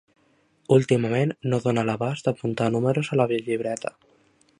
Últimament 0.77 1.33
no 1.53 1.59
dóna 1.65 1.83
l'abast 1.89 2.29
d'apuntar 2.29 2.71
números 2.77 3.13
a 3.13 3.19
la 3.21 3.29
llibreta. 3.35 3.93